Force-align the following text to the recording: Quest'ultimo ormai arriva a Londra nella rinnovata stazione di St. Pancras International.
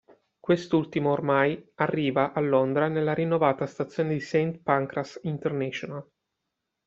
Quest'ultimo 0.39 1.11
ormai 1.11 1.73
arriva 1.75 2.33
a 2.33 2.39
Londra 2.39 2.87
nella 2.87 3.13
rinnovata 3.13 3.67
stazione 3.67 4.09
di 4.09 4.19
St. 4.19 4.59
Pancras 4.63 5.19
International. 5.25 6.03